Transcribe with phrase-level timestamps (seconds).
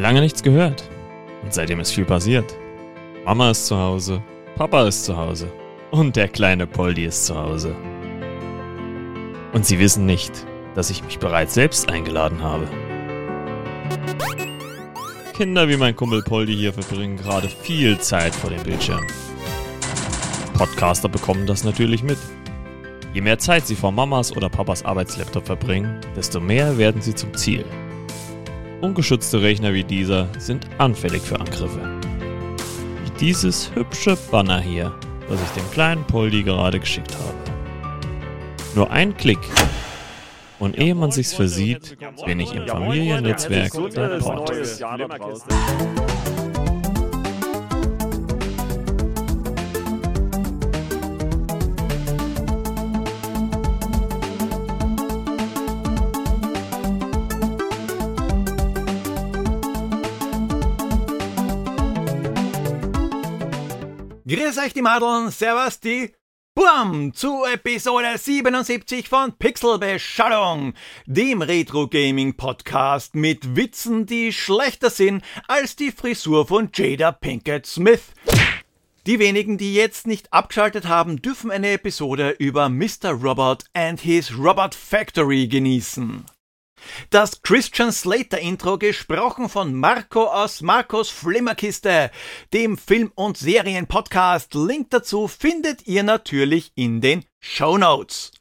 [0.00, 0.88] Lange nichts gehört.
[1.42, 2.56] Und seitdem ist viel passiert.
[3.26, 4.22] Mama ist zu Hause,
[4.56, 5.52] Papa ist zu Hause
[5.90, 7.76] und der kleine Poldi ist zu Hause.
[9.52, 12.66] Und sie wissen nicht, dass ich mich bereits selbst eingeladen habe.
[15.36, 19.06] Kinder wie mein Kumpel Poldi hier verbringen gerade viel Zeit vor dem Bildschirm.
[20.54, 22.18] Podcaster bekommen das natürlich mit.
[23.12, 27.34] Je mehr Zeit sie vor Mamas oder Papas Arbeitslaptop verbringen, desto mehr werden sie zum
[27.34, 27.66] Ziel.
[28.80, 32.00] Ungeschützte Rechner wie dieser sind anfällig für Angriffe.
[33.04, 34.94] Wie dieses hübsche Banner hier,
[35.28, 37.34] das ich dem kleinen Poldi gerade geschickt habe.
[38.74, 39.40] Nur ein Klick
[40.58, 44.80] und ehe man sich's versieht, bin ich im Familiennetzwerk der Portos.
[64.30, 66.12] Grüß euch die Madeln, servus die
[66.54, 75.24] Bam zu Episode 77 von Pixelbeschallung, dem Retro Gaming Podcast mit Witzen, die schlechter sind
[75.48, 78.12] als die Frisur von Jada Pinkett Smith.
[79.04, 83.10] Die wenigen, die jetzt nicht abgeschaltet haben, dürfen eine Episode über Mr.
[83.10, 86.24] Robot and his Robot Factory genießen.
[87.10, 92.10] Das Christian Slater Intro gesprochen von Marco aus Marcos Flimmerkiste,
[92.52, 94.54] dem Film- und Serienpodcast.
[94.54, 98.32] Link dazu findet ihr natürlich in den Show Notes.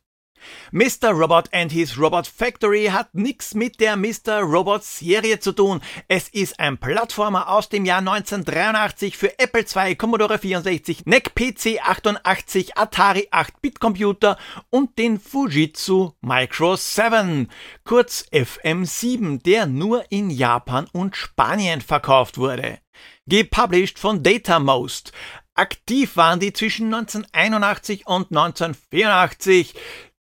[0.72, 1.12] Mr.
[1.12, 4.42] Robot and his Robot Factory hat nichts mit der Mr.
[4.42, 5.82] Robot Serie zu tun.
[6.08, 11.80] Es ist ein Plattformer aus dem Jahr 1983 für Apple II, Commodore 64, NEC PC
[11.82, 14.38] 88, Atari 8-Bit Computer
[14.70, 17.50] und den Fujitsu Micro 7,
[17.84, 22.80] kurz FM7, der nur in Japan und Spanien verkauft wurde.
[23.28, 25.12] Gepublished von DataMost.
[25.54, 29.76] Aktiv waren die zwischen 1981 und 1984.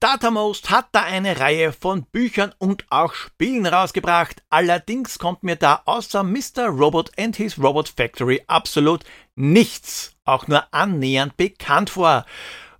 [0.00, 4.42] Datamost hat da eine Reihe von Büchern und auch Spielen rausgebracht.
[4.50, 6.66] Allerdings kommt mir da außer Mr.
[6.68, 9.04] Robot and his Robot Factory absolut
[9.36, 12.26] nichts, auch nur annähernd bekannt vor.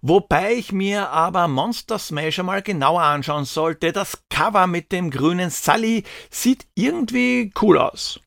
[0.03, 3.93] Wobei ich mir aber Monster Smash mal genauer anschauen sollte.
[3.93, 8.21] Das Cover mit dem grünen Sully sieht irgendwie cool aus.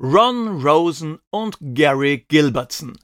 [0.00, 2.98] Ron Rosen und Gary Gilbertson.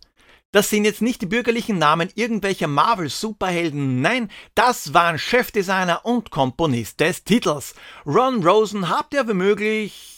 [0.53, 6.99] Das sind jetzt nicht die bürgerlichen Namen irgendwelcher Marvel-Superhelden, nein, das waren Chefdesigner und Komponist
[6.99, 7.75] des Titels.
[8.05, 10.11] Ron Rosen habt ihr womöglich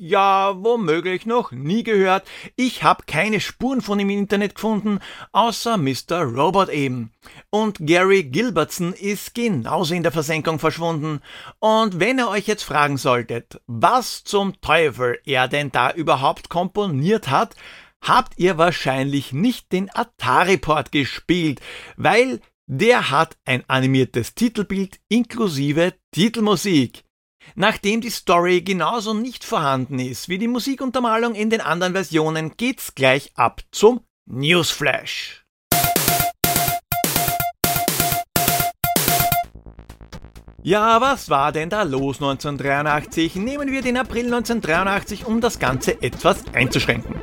[0.00, 2.24] ja, womöglich noch nie gehört.
[2.54, 5.00] Ich habe keine Spuren von ihm im Internet gefunden,
[5.32, 6.22] außer Mr.
[6.22, 7.10] Robot eben.
[7.50, 11.20] Und Gary Gilbertson ist genauso in der Versenkung verschwunden.
[11.58, 17.28] Und wenn ihr euch jetzt fragen solltet, was zum Teufel er denn da überhaupt komponiert
[17.28, 17.56] hat,
[18.02, 21.60] habt ihr wahrscheinlich nicht den Atari-Port gespielt,
[21.96, 27.04] weil der hat ein animiertes Titelbild inklusive Titelmusik.
[27.54, 32.94] Nachdem die Story genauso nicht vorhanden ist wie die Musikuntermalung in den anderen Versionen, geht's
[32.94, 35.44] gleich ab zum Newsflash.
[40.62, 43.36] Ja, was war denn da los 1983?
[43.36, 47.14] Nehmen wir den April 1983, um das Ganze etwas einzuschränken.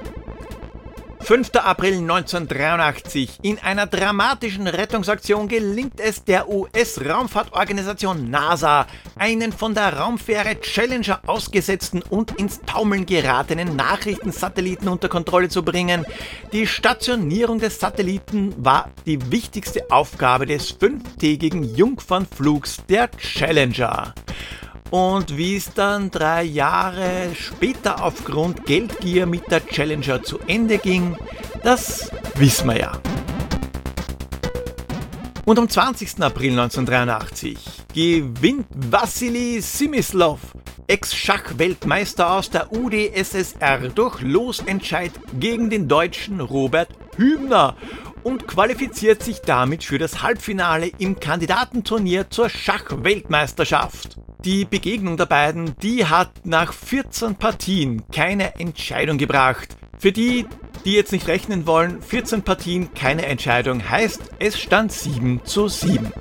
[1.26, 1.56] 5.
[1.56, 3.40] April 1983.
[3.42, 8.86] In einer dramatischen Rettungsaktion gelingt es der US-Raumfahrtorganisation NASA,
[9.18, 16.06] einen von der Raumfähre Challenger ausgesetzten und ins Taumeln geratenen Nachrichtensatelliten unter Kontrolle zu bringen.
[16.54, 24.14] Die Stationierung des Satelliten war die wichtigste Aufgabe des fünftägigen Jungfernflugs der Challenger.
[24.96, 31.18] Und wie es dann drei Jahre später aufgrund Geldgier mit der Challenger zu Ende ging,
[31.64, 32.92] das wissen wir ja.
[35.44, 36.22] Und am 20.
[36.22, 37.58] April 1983
[37.94, 40.40] gewinnt Wassili Simislov,
[40.88, 47.76] Ex-Schachweltmeister aus der UdSSR, durch Losentscheid gegen den deutschen Robert Hübner
[48.26, 54.18] und qualifiziert sich damit für das Halbfinale im Kandidatenturnier zur Schachweltmeisterschaft.
[54.44, 59.78] Die Begegnung der beiden, die hat nach 14 Partien keine Entscheidung gebracht.
[60.00, 60.48] Für die,
[60.86, 66.12] die jetzt nicht rechnen wollen, 14 Partien keine Entscheidung heißt, es stand 7 zu 7.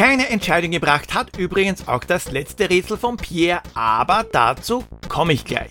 [0.00, 5.44] Keine Entscheidung gebracht hat übrigens auch das letzte Rätsel von Pierre, aber dazu komme ich
[5.44, 5.68] gleich.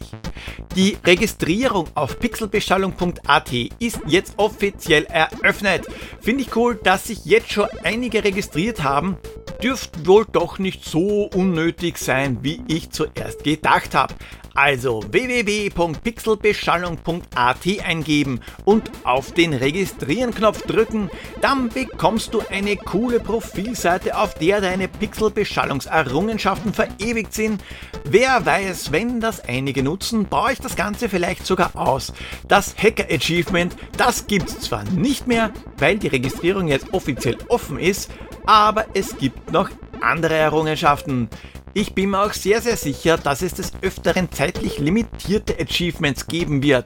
[0.75, 5.87] Die Registrierung auf pixelbeschallung.at ist jetzt offiziell eröffnet.
[6.21, 9.17] Finde ich cool, dass sich jetzt schon einige registriert haben.
[9.63, 14.13] Dürfte wohl doch nicht so unnötig sein, wie ich zuerst gedacht habe.
[14.53, 21.09] Also www.pixelbeschallung.at eingeben und auf den Registrieren-Knopf drücken,
[21.41, 27.63] dann bekommst du eine coole Profilseite, auf der deine Pixelbeschallungserrungenschaften verewigt sind.
[28.03, 32.13] Wer weiß, wenn das einige nutzen, baue ich das Ganze vielleicht sogar aus.
[32.47, 38.09] Das Hacker Achievement, das gibt's zwar nicht mehr, weil die Registrierung jetzt offiziell offen ist,
[38.45, 39.69] aber es gibt noch
[40.01, 41.29] andere Errungenschaften.
[41.73, 46.63] Ich bin mir auch sehr, sehr sicher, dass es des Öfteren zeitlich limitierte Achievements geben
[46.63, 46.85] wird.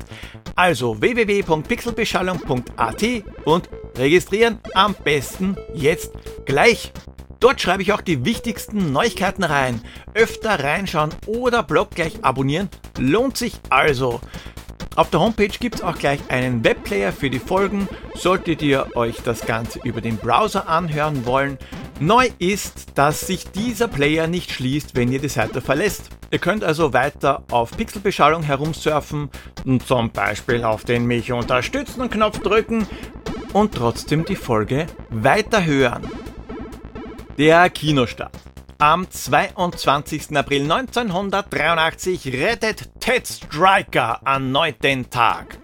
[0.56, 3.04] Also www.pixelbeschallung.at
[3.46, 6.12] und registrieren am besten jetzt
[6.46, 6.92] gleich.
[7.40, 9.82] Dort schreibe ich auch die wichtigsten Neuigkeiten rein.
[10.14, 14.20] Öfter reinschauen oder Blog gleich abonnieren lohnt sich also.
[14.96, 19.18] Auf der Homepage gibt es auch gleich einen Webplayer für die Folgen, solltet ihr euch
[19.24, 21.58] das Ganze über den Browser anhören wollen.
[22.00, 26.10] Neu ist, dass sich dieser Player nicht schließt, wenn ihr die Seite verlässt.
[26.32, 29.30] Ihr könnt also weiter auf Pixelbeschallung herumsurfen
[29.66, 32.88] und zum Beispiel auf den Mich unterstützen Knopf drücken
[33.54, 36.10] und trotzdem die Folge weiterhören.
[37.38, 38.34] Der Kinostart.
[38.80, 40.36] Am 22.
[40.36, 45.58] April 1983 rettet Ted Striker erneut den Tag.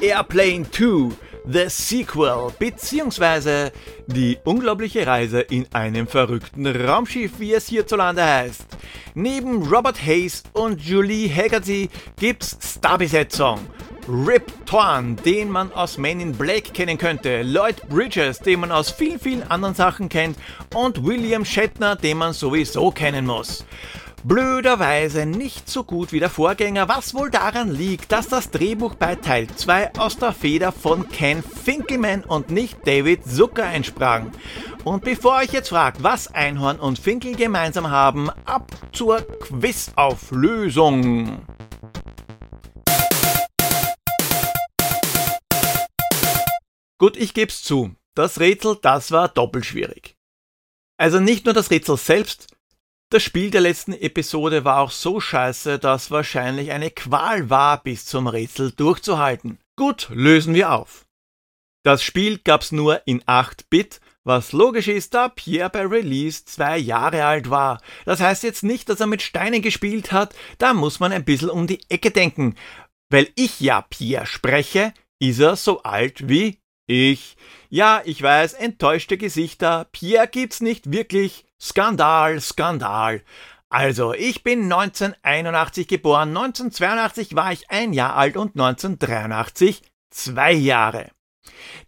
[0.00, 1.10] Airplane 2,
[1.46, 3.72] The Sequel, beziehungsweise
[4.06, 8.66] die unglaubliche Reise in einem verrückten Raumschiff, wie es hierzulande heißt.
[9.14, 13.60] Neben Robert Hayes und Julie Haggerty gibt's Starbesetzung.
[14.08, 18.90] Rip Torn, den man aus Men in Black kennen könnte, Lloyd Bridges, den man aus
[18.90, 20.38] vielen, vielen anderen Sachen kennt
[20.74, 23.64] und William Shatner, den man sowieso kennen muss.
[24.28, 29.14] Blöderweise nicht so gut wie der Vorgänger, was wohl daran liegt, dass das Drehbuch bei
[29.14, 34.32] Teil 2 aus der Feder von Ken Finkelman und nicht David Zucker entsprang.
[34.82, 41.46] Und bevor euch jetzt fragt, was Einhorn und Finkel gemeinsam haben, ab zur Quizauflösung.
[46.98, 47.94] Gut, ich geb's zu.
[48.16, 50.16] Das Rätsel, das war doppelt schwierig.
[50.96, 52.55] Also nicht nur das Rätsel selbst,
[53.10, 58.04] das Spiel der letzten Episode war auch so scheiße, dass wahrscheinlich eine Qual war, bis
[58.04, 59.58] zum Rätsel durchzuhalten.
[59.76, 61.06] Gut, lösen wir auf.
[61.84, 67.24] Das Spiel gab's nur in 8-Bit, was logisch ist, da Pierre bei Release zwei Jahre
[67.24, 67.80] alt war.
[68.04, 71.50] Das heißt jetzt nicht, dass er mit Steinen gespielt hat, da muss man ein bisschen
[71.50, 72.56] um die Ecke denken.
[73.08, 76.58] Weil ich ja Pierre spreche, ist er so alt wie
[76.88, 77.36] ich.
[77.68, 79.86] Ja, ich weiß, enttäuschte Gesichter.
[79.92, 81.45] Pierre gibt's nicht wirklich.
[81.60, 83.22] Skandal, Skandal.
[83.68, 91.10] Also, ich bin 1981 geboren, 1982 war ich ein Jahr alt und 1983 zwei Jahre.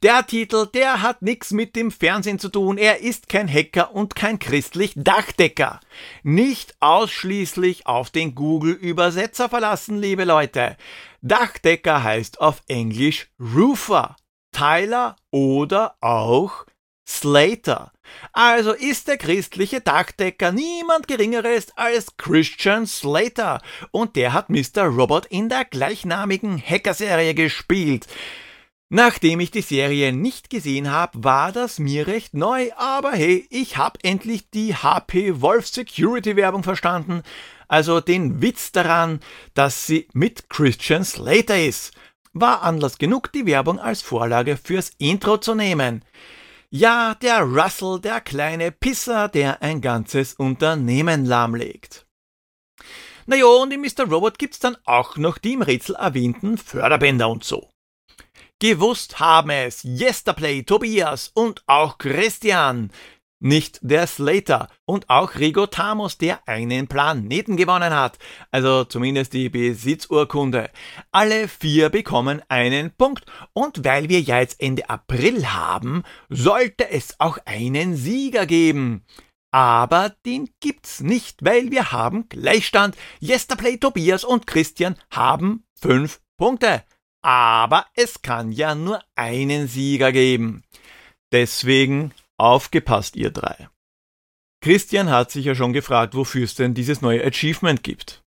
[0.02, 2.78] Der Titel, der hat nichts mit dem Fernsehen zu tun.
[2.78, 5.80] Er ist kein Hacker und kein christlich Dachdecker.
[6.22, 10.76] Nicht ausschließlich auf den Google-Übersetzer verlassen, liebe Leute.
[11.22, 14.16] Dachdecker heißt auf Englisch Roofer.
[14.52, 16.64] Tyler oder auch
[17.06, 17.92] Slater.
[18.32, 23.60] Also ist der christliche Dachdecker niemand geringeres als Christian Slater
[23.90, 24.84] und der hat Mr.
[24.84, 28.06] Robot in der gleichnamigen Hacker-Serie gespielt.
[28.90, 33.76] Nachdem ich die Serie nicht gesehen habe, war das mir recht neu, aber hey, ich
[33.76, 37.22] hab endlich die HP Wolf Security Werbung verstanden,
[37.68, 39.20] also den Witz daran,
[39.52, 41.92] dass sie mit Christian Slater ist
[42.40, 46.04] war Anlass genug, die Werbung als Vorlage fürs Intro zu nehmen.
[46.70, 52.06] Ja, der Russell, der kleine Pisser, der ein ganzes Unternehmen lahmlegt.
[53.24, 54.04] Naja, und in Mr.
[54.06, 57.70] Robot gibt's dann auch noch die im Rätsel erwähnten Förderbänder und so.
[58.58, 62.90] Gewusst haben es Yesterplay, Tobias und auch Christian
[63.40, 68.18] nicht der Slater und auch Rigo Tamos, der einen Planeten gewonnen hat,
[68.50, 70.70] also zumindest die Besitzurkunde.
[71.12, 77.18] Alle vier bekommen einen Punkt und weil wir ja jetzt Ende April haben, sollte es
[77.18, 79.04] auch einen Sieger geben.
[79.50, 82.96] Aber den gibt's nicht, weil wir haben Gleichstand.
[83.20, 86.84] Yesterplay, Tobias und Christian haben fünf Punkte.
[87.22, 90.64] Aber es kann ja nur einen Sieger geben.
[91.32, 93.68] Deswegen Aufgepasst, ihr drei.
[94.60, 98.24] Christian hat sich ja schon gefragt, wofür es denn dieses neue Achievement gibt.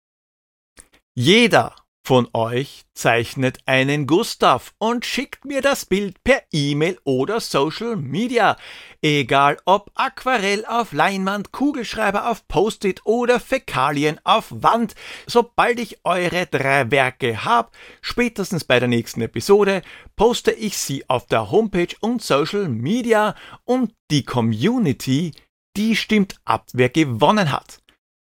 [1.14, 1.74] Jeder
[2.08, 8.56] von euch zeichnet einen Gustav und schickt mir das Bild per E-Mail oder Social Media.
[9.02, 14.94] Egal ob Aquarell auf Leinwand, Kugelschreiber auf Post-it oder Fäkalien auf Wand.
[15.26, 19.82] Sobald ich eure drei Werke hab, spätestens bei der nächsten Episode,
[20.16, 23.34] poste ich sie auf der Homepage und Social Media
[23.66, 25.32] und die Community,
[25.76, 27.82] die stimmt ab, wer gewonnen hat.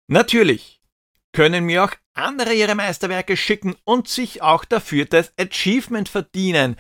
[0.09, 0.81] Natürlich
[1.33, 6.75] können mir auch andere ihre Meisterwerke schicken und sich auch dafür das Achievement verdienen.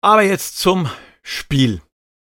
[0.00, 0.88] Aber jetzt zum
[1.24, 1.82] Spiel.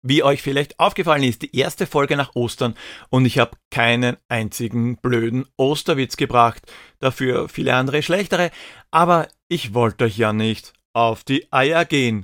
[0.06, 2.74] Wie euch vielleicht aufgefallen ist, die erste Folge nach Ostern
[3.08, 6.60] und ich habe keinen einzigen blöden Osterwitz gebracht,
[6.98, 8.50] dafür viele andere schlechtere,
[8.90, 12.20] aber ich wollte euch ja nicht auf die Eier gehen.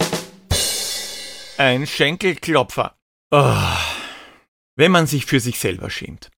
[1.56, 2.99] Ein Schenkelklopfer.
[3.30, 3.54] Oh,
[4.76, 6.30] wenn man sich für sich selber schämt.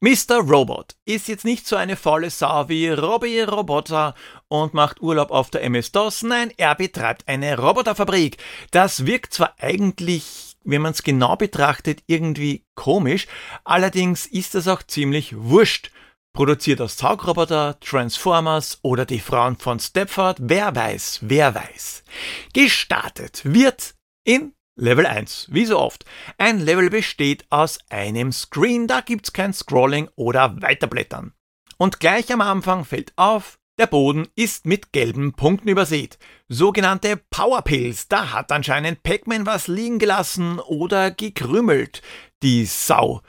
[0.00, 0.38] Mr.
[0.38, 4.14] Robot ist jetzt nicht so eine faule Sau wie Robbie Roboter
[4.46, 6.22] und macht Urlaub auf der MS-DOS.
[6.22, 8.38] Nein, er betreibt eine Roboterfabrik.
[8.70, 13.26] Das wirkt zwar eigentlich wenn man es genau betrachtet, irgendwie komisch.
[13.64, 15.90] Allerdings ist das auch ziemlich wurscht.
[16.34, 22.04] Produziert aus Saugroboter, Transformers oder die Frauen von Stepford, wer weiß, wer weiß.
[22.52, 23.94] Gestartet wird
[24.24, 26.04] in Level 1, wie so oft.
[26.36, 31.32] Ein Level besteht aus einem Screen, da gibt's kein Scrolling oder Weiterblättern.
[31.78, 36.18] Und gleich am Anfang fällt auf, der Boden ist mit gelben Punkten übersät.
[36.48, 38.08] Sogenannte Powerpills.
[38.08, 42.02] Da hat anscheinend Pac-Man was liegen gelassen oder gekrümmelt.
[42.42, 43.22] Die Sau.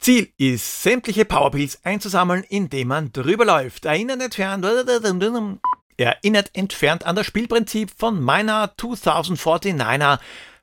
[0.00, 3.84] Ziel ist, sämtliche Powerpills einzusammeln, indem man drüber läuft.
[3.84, 4.66] Erinnert entfernt,
[5.96, 10.18] erinnert entfernt an das Spielprinzip von meiner 2049er,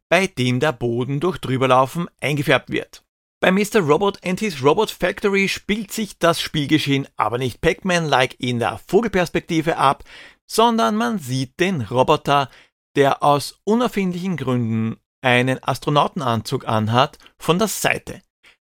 [0.10, 3.04] bei dem der Boden durch drüberlaufen eingefärbt wird.
[3.42, 3.82] Bei Mr.
[3.82, 9.77] Robot and his Robot Factory spielt sich das Spielgeschehen aber nicht Pac-Man-like in der Vogelperspektive
[9.77, 10.04] ab,
[10.48, 12.50] sondern man sieht den Roboter,
[12.96, 18.22] der aus unerfindlichen Gründen einen Astronautenanzug anhat, von der Seite.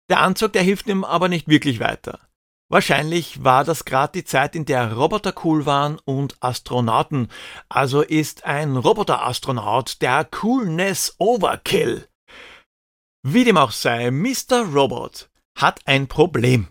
[0.10, 2.20] Der Anzug, der hilft ihm aber nicht wirklich weiter.
[2.70, 7.28] Wahrscheinlich war das gerade die Zeit, in der Roboter cool waren und Astronauten,
[7.70, 12.08] also ist ein Roboter-Astronaut der Coolness Overkill.
[13.26, 14.66] Wie dem auch sei, Mr.
[14.74, 16.68] Robot hat ein Problem.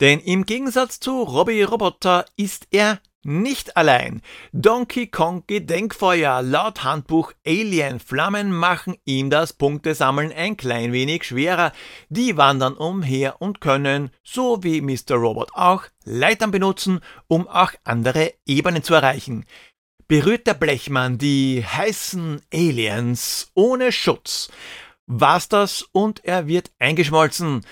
[0.00, 4.20] Denn im Gegensatz zu Robbie Roboter ist er nicht allein.
[4.52, 11.72] Donkey Kong Gedenkfeuer laut Handbuch Alien Flammen machen ihm das Punktesammeln ein klein wenig schwerer.
[12.10, 15.16] Die wandern umher und können, so wie Mr.
[15.16, 19.46] Robot auch, Leitern benutzen, um auch andere Ebenen zu erreichen.
[20.08, 24.50] Berührt der Blechmann die heißen Aliens ohne Schutz,
[25.06, 27.64] war's das und er wird eingeschmolzen.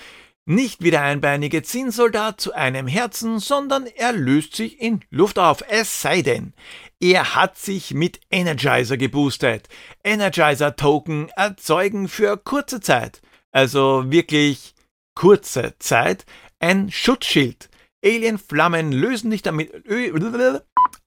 [0.47, 5.63] Nicht wie der einbeinige Zinnsoldat zu einem Herzen, sondern er löst sich in Luft auf,
[5.67, 6.53] es sei denn,
[6.99, 9.67] er hat sich mit Energizer geboostet.
[10.03, 14.75] Energizer Token erzeugen für kurze Zeit, also wirklich
[15.15, 16.25] kurze Zeit,
[16.59, 17.69] ein Schutzschild.
[18.03, 19.71] Alienflammen lösen nicht damit,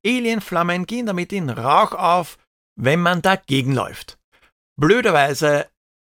[0.05, 2.39] Alienflammen gehen damit in Rauch auf,
[2.75, 4.19] wenn man dagegen läuft.
[4.77, 5.69] Blöderweise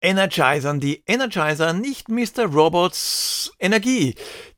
[0.04, 2.44] Energizern die Energizer nicht Mr.
[2.44, 4.14] Robots Energie,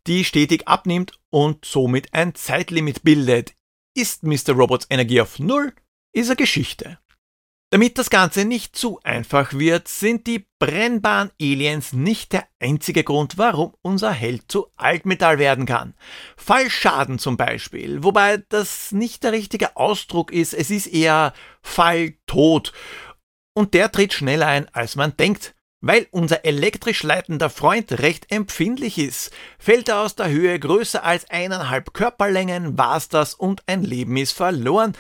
[0.09, 3.55] die stetig abnimmt und somit ein Zeitlimit bildet.
[3.95, 4.55] Ist Mr.
[4.55, 5.73] Robots Energie auf Null,
[6.13, 6.99] ist er Geschichte.
[7.71, 13.39] Damit das Ganze nicht zu einfach wird, sind die brennbaren Aliens nicht der einzige Grund,
[13.39, 15.95] warum unser Held zu Altmetall werden kann.
[16.37, 22.73] Fallschaden zum Beispiel, wobei das nicht der richtige Ausdruck ist, es ist eher Falltod
[23.57, 25.55] und der tritt schneller ein, als man denkt.
[25.81, 31.29] Weil unser elektrisch leitender Freund recht empfindlich ist, fällt er aus der Höhe größer als
[31.31, 34.95] eineinhalb Körperlängen, war's das und ein Leben ist verloren.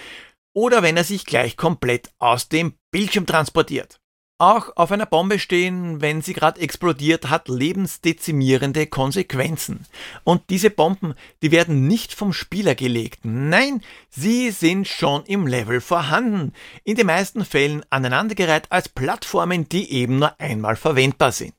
[0.55, 4.01] Oder wenn er sich gleich komplett aus dem Bildschirm transportiert.
[4.38, 9.87] Auch auf einer Bombe stehen, wenn sie gerade explodiert, hat lebensdezimierende Konsequenzen.
[10.25, 13.21] Und diese Bomben, die werden nicht vom Spieler gelegt.
[13.25, 16.52] Nein, sie sind schon im Level vorhanden.
[16.85, 21.55] In den meisten Fällen aneinandergereiht als Plattformen, die eben nur einmal verwendbar sind.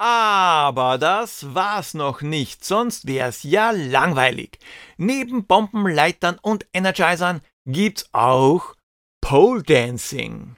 [0.00, 4.60] Aber das war's noch nicht, sonst wär's ja langweilig.
[4.96, 8.76] Neben Bombenleitern und Energizern gibt's auch
[9.20, 10.54] Pole Dancing.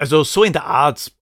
[0.00, 1.12] Also so in der Art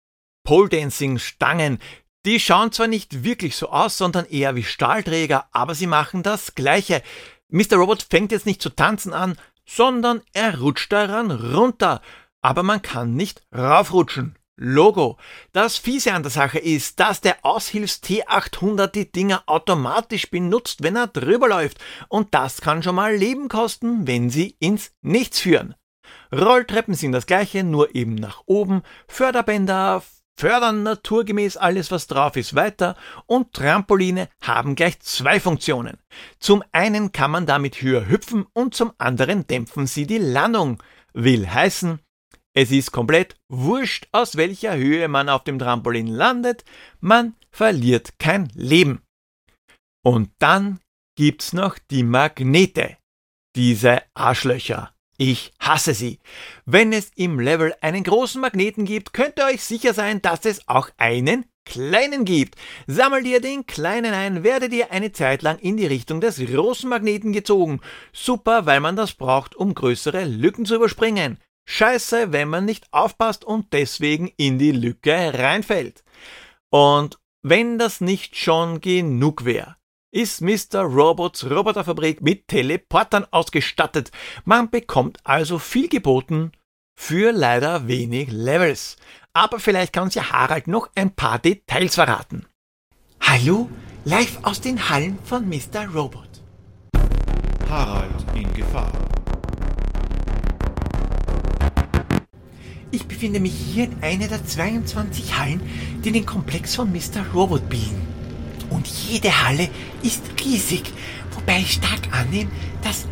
[0.44, 1.80] Pole Dancing Stangen,
[2.25, 6.54] die schauen zwar nicht wirklich so aus, sondern eher wie Stahlträger, aber sie machen das
[6.54, 7.02] Gleiche.
[7.49, 7.75] Mr.
[7.75, 12.00] Robot fängt jetzt nicht zu tanzen an, sondern er rutscht daran runter.
[12.40, 14.38] Aber man kann nicht raufrutschen.
[14.54, 15.18] Logo.
[15.52, 20.94] Das Fiese an der Sache ist, dass der Aushilfs T800 die Dinger automatisch benutzt, wenn
[20.94, 21.78] er drüber läuft.
[22.08, 25.75] Und das kann schon mal Leben kosten, wenn sie ins Nichts führen.
[26.32, 28.82] Rolltreppen sind das gleiche, nur eben nach oben.
[29.08, 30.02] Förderbänder
[30.36, 32.96] fördern naturgemäß alles, was drauf ist, weiter.
[33.26, 35.98] Und Trampoline haben gleich zwei Funktionen.
[36.38, 40.82] Zum einen kann man damit höher hüpfen und zum anderen dämpfen sie die Landung.
[41.12, 41.98] Will heißen,
[42.54, 46.64] es ist komplett wurscht, aus welcher Höhe man auf dem Trampolin landet,
[47.00, 49.02] man verliert kein Leben.
[50.04, 50.80] Und dann
[51.16, 52.96] gibt's noch die Magnete.
[53.56, 54.92] Diese Arschlöcher.
[55.20, 56.20] Ich hasse sie.
[56.64, 60.68] Wenn es im Level einen großen Magneten gibt, könnt ihr euch sicher sein, dass es
[60.68, 62.54] auch einen kleinen gibt.
[62.87, 66.88] Sammelt ihr den kleinen ein, werdet ihr eine Zeit lang in die Richtung des großen
[66.88, 67.80] Magneten gezogen.
[68.12, 71.38] Super, weil man das braucht, um größere Lücken zu überspringen.
[71.66, 76.04] Scheiße, wenn man nicht aufpasst und deswegen in die Lücke reinfällt.
[76.70, 79.77] Und wenn das nicht schon genug wäre,
[80.18, 80.80] ist Mr.
[80.80, 84.10] Robots Roboterfabrik mit Teleportern ausgestattet.
[84.44, 86.50] Man bekommt also viel geboten
[86.96, 88.96] für leider wenig Levels.
[89.32, 92.46] Aber vielleicht kann uns ja Harald noch ein paar Details verraten.
[93.20, 93.70] Hallo,
[94.04, 95.87] live aus den Hallen von Mr.
[95.94, 96.42] Robot.
[97.70, 98.90] Harald in Gefahr.
[102.90, 105.60] Ich befinde mich hier in einer der 22 Hallen,
[106.04, 107.25] die den Komplex von Mr.
[107.32, 108.17] Robot bilden.
[108.70, 109.68] Und jede Halle
[110.02, 110.92] ist riesig,
[111.32, 112.50] wobei ich stark annehme,
[112.82, 113.06] dass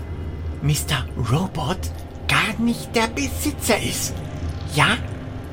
[0.63, 1.07] Mr.
[1.31, 1.79] Robot
[2.29, 4.15] gar nicht der Besitzer ist.
[4.75, 4.97] Ja,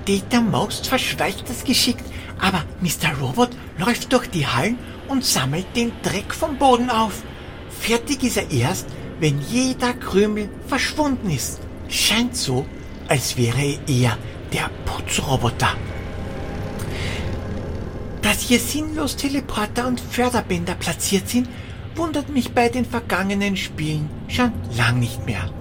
[0.05, 2.03] Data Most verschweigt das geschickt,
[2.39, 3.17] aber Mr.
[3.21, 7.23] Robot läuft durch die Hallen und sammelt den Dreck vom Boden auf.
[7.69, 8.87] Fertig ist er erst,
[9.19, 11.61] wenn jeder Krümel verschwunden ist.
[11.87, 12.65] Scheint so,
[13.07, 14.17] als wäre er
[14.51, 15.75] der Putzroboter.
[18.33, 21.47] Dass hier sinnlos Teleporter und Förderbänder platziert sind,
[21.93, 25.51] wundert mich bei den vergangenen Spielen schon lang nicht mehr.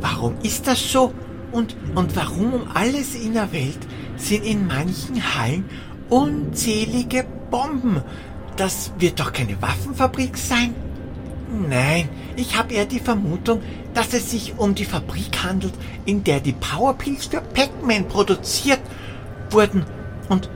[0.00, 1.12] Warum ist das so?
[1.50, 3.80] Und, und warum um alles in der Welt
[4.16, 5.64] sind in manchen Hallen
[6.08, 8.00] unzählige Bomben?
[8.56, 10.72] Das wird doch keine Waffenfabrik sein?
[11.68, 13.60] Nein, ich habe eher die Vermutung,
[13.92, 15.74] dass es sich um die Fabrik handelt,
[16.04, 18.82] in der die Powerpills für Pac-Man produziert
[19.50, 19.84] wurden.
[20.28, 20.48] Und,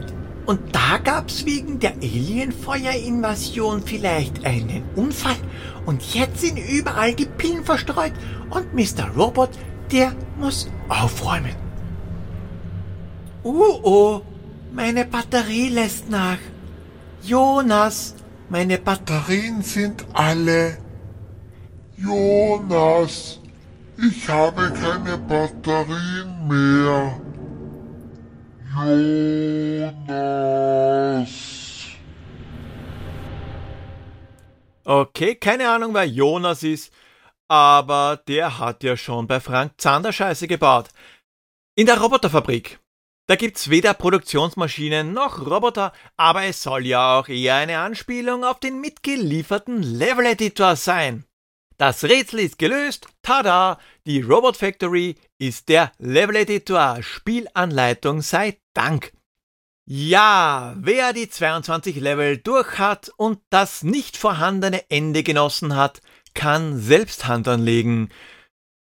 [0.48, 5.37] und da gab's wegen der Alienfeuerinvasion vielleicht einen Unfall.
[5.84, 8.14] Und jetzt sind überall die Pillen verstreut.
[8.48, 9.11] Und Mr.
[9.14, 9.50] Robot,
[9.92, 11.54] der muss aufräumen.
[13.44, 14.22] Uh oh,
[14.72, 16.38] meine Batterie lässt nach.
[17.22, 18.14] Jonas,
[18.48, 20.78] meine Batterien sind alle.
[21.98, 23.38] Jonas,
[23.98, 27.20] ich habe keine Batterien mehr.
[30.07, 31.29] Jonas.
[34.85, 36.93] Okay, keine Ahnung, wer Jonas ist,
[37.49, 40.88] aber der hat ja schon bei Frank Zander Scheiße gebaut.
[41.75, 42.79] In der Roboterfabrik.
[43.27, 48.59] Da gibt's weder Produktionsmaschinen noch Roboter, aber es soll ja auch eher eine Anspielung auf
[48.61, 51.28] den mitgelieferten Level-Editor sein.
[51.79, 53.07] Das Rätsel ist gelöst.
[53.23, 53.79] Tada!
[54.05, 56.99] Die Robot Factory ist der Level Editor.
[57.05, 59.12] Spielanleitung sei Dank.
[59.87, 66.01] Ja, wer die 22 Level durch hat und das nicht vorhandene Ende genossen hat,
[66.35, 68.09] kann selbst Hand anlegen.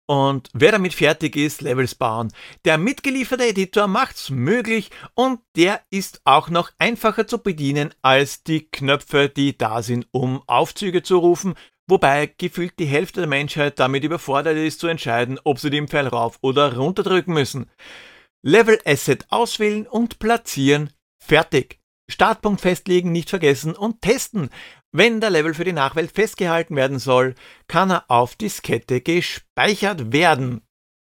[0.08, 2.32] Und wer damit fertig ist, Levels bauen.
[2.64, 8.68] Der mitgelieferte Editor macht's möglich und der ist auch noch einfacher zu bedienen als die
[8.70, 11.54] Knöpfe, die da sind, um Aufzüge zu rufen
[11.88, 16.06] wobei gefühlt die Hälfte der Menschheit damit überfordert ist zu entscheiden, ob sie den Pfeil
[16.06, 17.70] rauf oder runter drücken müssen.
[18.42, 20.92] Level Asset auswählen und platzieren.
[21.18, 21.80] Fertig.
[22.10, 24.50] Startpunkt festlegen, nicht vergessen und testen.
[24.92, 27.34] Wenn der Level für die Nachwelt festgehalten werden soll,
[27.66, 30.62] kann er auf Diskette gespeichert werden.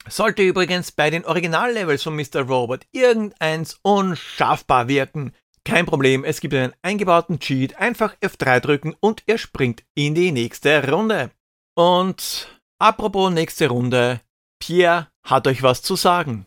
[0.08, 2.40] Sollte übrigens bei den Originallevels von Mr.
[2.40, 5.34] Robot irgendeins unschaffbar wirken,
[5.68, 10.32] kein Problem, es gibt einen eingebauten Cheat, einfach F3 drücken und ihr springt in die
[10.32, 11.30] nächste Runde.
[11.74, 14.22] Und apropos nächste Runde,
[14.58, 16.46] Pierre hat euch was zu sagen.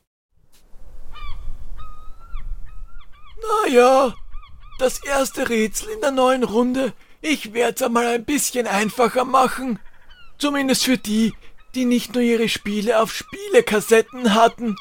[3.63, 4.15] Naja,
[4.79, 6.93] das erste Rätsel in der neuen Runde.
[7.21, 9.79] Ich werde es einmal ein bisschen einfacher machen.
[10.39, 11.33] Zumindest für die,
[11.75, 14.75] die nicht nur ihre Spiele auf Spielekassetten hatten.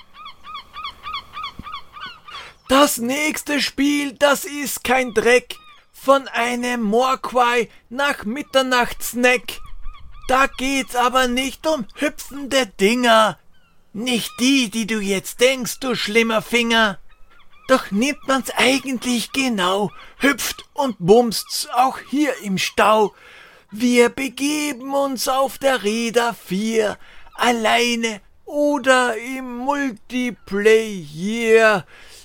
[2.69, 5.57] Das nächste Spiel, das ist kein Dreck.
[5.93, 9.61] Von einem Morquai nach Mitternachtssnack.
[10.29, 13.39] Da geht's aber nicht um hüpfende Dinger.
[13.93, 17.00] Nicht die, die du jetzt denkst, du schlimmer Finger.
[17.71, 23.15] Doch nimmt man's eigentlich genau, hüpft und bumst's auch hier im Stau.
[23.71, 26.99] Wir begeben uns auf der Räder 4,
[27.37, 30.67] alleine oder im Multiplayer.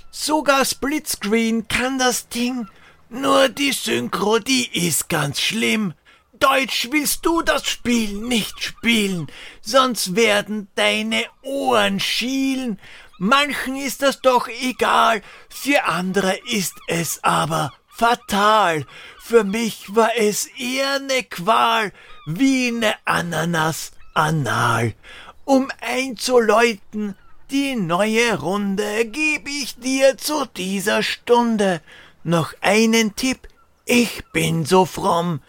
[0.09, 2.67] Sogar Splitscreen kann das Ding,
[3.09, 5.93] nur die Synchro, die ist ganz schlimm.
[6.39, 9.27] Deutsch willst du das Spiel nicht spielen,
[9.61, 12.79] sonst werden deine Ohren schielen.
[13.17, 18.85] Manchen ist das doch egal, für andere ist es aber fatal.
[19.21, 21.93] Für mich war es eher ne Qual,
[22.25, 24.93] wie ne Ananas anal.
[25.45, 27.15] Um einzuläuten,
[27.51, 31.81] die neue Runde geb ich dir zu dieser Stunde
[32.23, 33.47] noch einen Tipp.
[33.85, 35.41] Ich bin so fromm.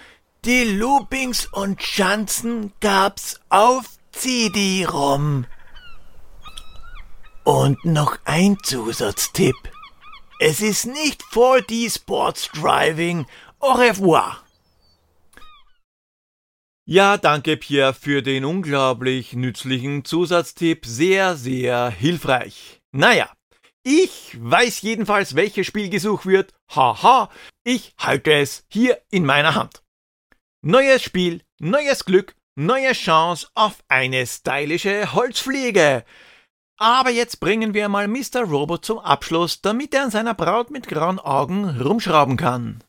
[0.44, 5.46] Die Loopings und Schanzen gab's auf CD-ROM.
[7.46, 9.54] Und noch ein Zusatztipp.
[10.40, 13.24] Es ist nicht 4D Sports Driving.
[13.60, 14.44] Au revoir.
[16.86, 20.86] Ja, danke Pierre für den unglaublich nützlichen Zusatztipp.
[20.86, 22.80] Sehr, sehr hilfreich.
[22.90, 23.32] Naja,
[23.84, 26.52] ich weiß jedenfalls, welches Spiel gesucht wird.
[26.74, 27.30] Haha,
[27.62, 29.84] ich halte es hier in meiner Hand.
[30.62, 36.04] Neues Spiel, neues Glück, neue Chance auf eine stylische Holzfliege.
[36.78, 38.42] Aber jetzt bringen wir mal Mr.
[38.42, 42.84] Robot zum Abschluss, damit er an seiner Braut mit grauen Augen rumschrauben kann.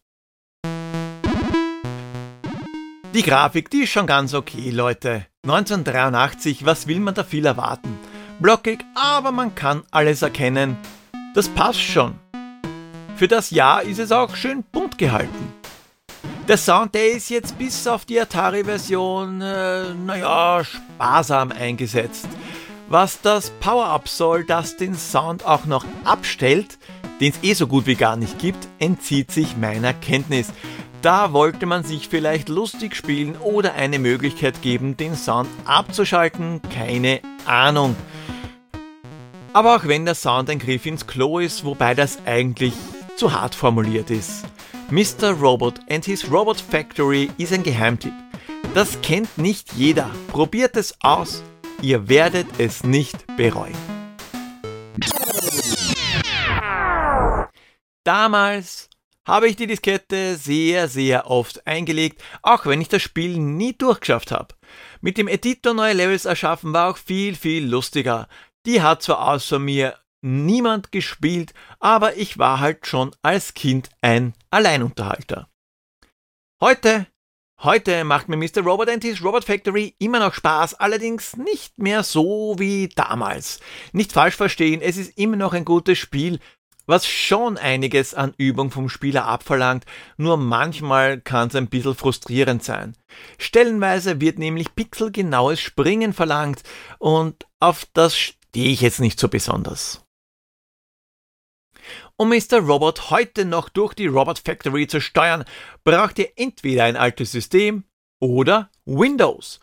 [3.13, 5.26] Die Grafik, die ist schon ganz okay, Leute.
[5.43, 7.97] 1983, was will man da viel erwarten?
[8.39, 10.76] Blockig, aber man kann alles erkennen.
[11.34, 12.15] Das passt schon.
[13.15, 15.54] Für das Jahr ist es auch schön bunt gehalten.
[16.50, 22.28] Der Sound, der ist jetzt bis auf die Atari-Version, äh, naja, sparsam eingesetzt.
[22.89, 26.78] Was das Power-Up soll, das den Sound auch noch abstellt,
[27.19, 30.54] den es eh so gut wie gar nicht gibt, entzieht sich meiner Kenntnis.
[31.02, 37.19] Da wollte man sich vielleicht lustig spielen oder eine Möglichkeit geben, den Sound abzuschalten, keine
[37.45, 37.95] Ahnung.
[39.52, 42.73] Aber auch wenn der Sound ein Griff ins Klo ist, wobei das eigentlich
[43.17, 44.45] zu hart formuliert ist.
[44.89, 45.32] Mr.
[45.32, 48.13] Robot and his Robot Factory ist ein Geheimtipp.
[48.73, 50.10] Das kennt nicht jeder.
[50.30, 51.43] Probiert es aus.
[51.82, 53.76] Ihr werdet es nicht bereuen.
[58.04, 58.90] Damals
[59.28, 64.32] habe ich die Diskette sehr, sehr oft eingelegt, auch wenn ich das Spiel nie durchgeschafft
[64.32, 64.56] habe.
[65.02, 68.28] Mit dem Editor neue Levels erschaffen war auch viel, viel lustiger.
[68.66, 74.34] Die hat zwar außer mir niemand gespielt, aber ich war halt schon als Kind ein
[74.50, 75.48] Alleinunterhalter.
[76.60, 77.06] Heute
[77.63, 78.62] Heute macht mir Mr.
[78.62, 83.60] Robot and his Robot Factory immer noch Spaß, allerdings nicht mehr so wie damals.
[83.93, 86.38] Nicht falsch verstehen, es ist immer noch ein gutes Spiel,
[86.86, 89.86] was schon einiges an Übung vom Spieler abverlangt,
[90.17, 92.96] nur manchmal kann es ein bisschen frustrierend sein.
[93.39, 96.62] Stellenweise wird nämlich pixelgenaues Springen verlangt
[97.00, 100.07] und auf das stehe ich jetzt nicht so besonders.
[102.15, 102.60] Um Mr.
[102.60, 105.45] Robot heute noch durch die Robot Factory zu steuern,
[105.84, 107.84] braucht ihr entweder ein altes System
[108.19, 109.60] oder Windows.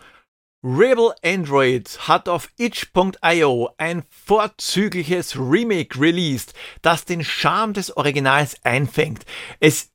[0.67, 9.27] Rebel Android hat auf itch.io ein vorzügliches Remake released, das den Charme des Originals einfängt.
[9.61, 9.91] Es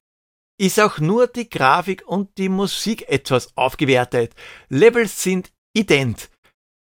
[0.59, 4.35] ist auch nur die Grafik und die Musik etwas aufgewertet.
[4.67, 6.29] Levels sind ident.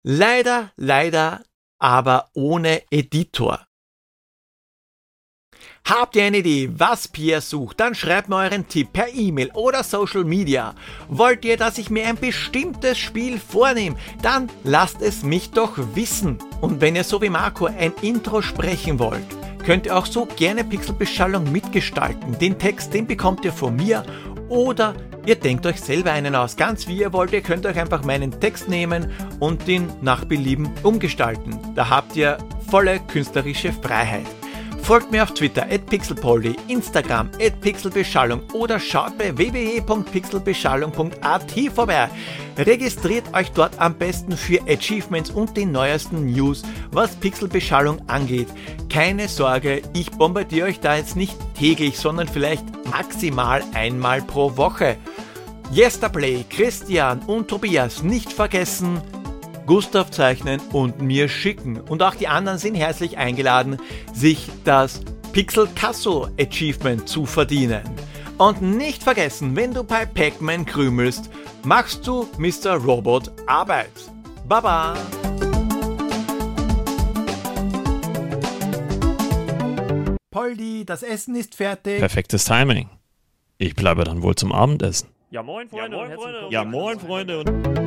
[0.03, 1.43] Leider, leider,
[1.79, 3.67] aber ohne Editor.
[5.87, 7.79] Habt ihr eine Idee, was Pierre sucht?
[7.79, 10.75] Dann schreibt mir euren Tipp per E-Mail oder Social Media.
[11.11, 13.97] Wollt ihr, dass ich mir ein bestimmtes Spiel vornehme?
[14.23, 16.39] Dann lasst es mich doch wissen.
[16.63, 19.27] Und wenn ihr so wie Marco ein Intro sprechen wollt,
[19.67, 22.39] könnt ihr auch so gerne Pixelbeschallung mitgestalten.
[22.39, 24.07] Den Text, den bekommt ihr von mir
[24.49, 24.95] oder
[25.27, 26.57] ihr denkt euch selber einen aus.
[26.57, 30.71] Ganz wie ihr wollt, ihr könnt euch einfach meinen Text nehmen und den nach Belieben
[30.83, 31.59] umgestalten.
[31.75, 32.39] Da habt ihr
[32.71, 34.25] volle künstlerische Freiheit.
[34.85, 42.11] Folgt mir auf Twitter at pixelpolly, Instagram at pixelbeschallung oder schaut bei www.pixelbeschallung.at vorbei.
[42.59, 48.49] Registriert euch dort am besten für Achievements und die neuesten News, was Pixelbeschallung angeht.
[48.91, 54.99] Keine Sorge, ich bombardiere euch da jetzt nicht täglich, sondern vielleicht maximal einmal pro Woche.
[55.73, 59.01] Yesterplay, Christian und Tobias nicht vergessen,
[59.67, 61.81] Gustav zeichnen und mir schicken.
[61.81, 63.79] Und auch die anderen sind herzlich eingeladen,
[64.13, 65.01] sich das
[65.33, 67.83] Pixel Casso Achievement zu verdienen.
[68.39, 71.31] Und nicht vergessen, wenn du bei Pac-Man krümelst,
[71.65, 72.75] machst du Mr.
[72.75, 73.91] Robot Arbeit.
[74.49, 74.95] Baba!
[80.31, 82.01] Poldi, das Essen ist fertig.
[82.01, 82.91] Perfektes Timing.
[83.57, 85.09] Ich bleibe dann wohl zum Abendessen.
[85.31, 85.97] Ja, moin, Freunde.
[85.97, 86.49] Ja, moin, Freunde.
[86.51, 87.84] Ja, moin, Freunde.